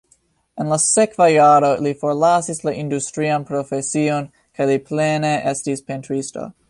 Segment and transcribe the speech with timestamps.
[0.61, 6.49] En la sekva jaro li forlasis la industrian profesion kaj li plene estis pentristo.